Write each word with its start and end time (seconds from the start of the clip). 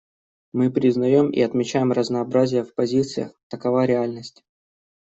Мы 0.51 0.71
признаем 0.71 1.29
и 1.29 1.41
отмечаем 1.41 1.91
разнообразие 1.91 2.63
в 2.63 2.73
позициях: 2.73 3.33
такова 3.49 3.85
реальность. 3.85 4.43